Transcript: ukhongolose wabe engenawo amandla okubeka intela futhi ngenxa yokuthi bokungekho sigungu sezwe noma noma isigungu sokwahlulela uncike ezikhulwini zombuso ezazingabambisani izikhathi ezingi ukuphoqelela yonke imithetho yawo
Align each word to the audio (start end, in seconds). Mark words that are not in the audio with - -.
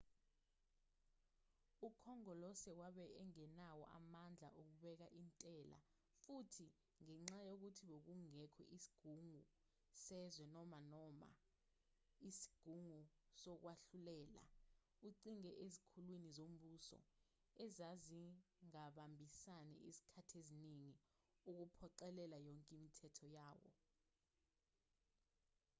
ukhongolose 1.87 2.69
wabe 2.81 3.05
engenawo 3.21 3.83
amandla 3.99 4.49
okubeka 4.61 5.07
intela 5.21 5.79
futhi 6.21 6.67
ngenxa 7.03 7.39
yokuthi 7.49 7.83
bokungekho 7.91 8.61
sigungu 8.87 9.41
sezwe 10.03 10.45
noma 10.55 10.79
noma 10.93 11.29
isigungu 12.29 13.01
sokwahlulela 13.41 14.43
uncike 15.07 15.51
ezikhulwini 15.63 16.29
zombuso 16.37 16.99
ezazingabambisani 17.65 19.75
izikhathi 19.89 20.33
ezingi 20.41 20.93
ukuphoqelela 21.49 22.37
yonke 22.45 22.71
imithetho 22.77 23.25
yawo 23.37 23.69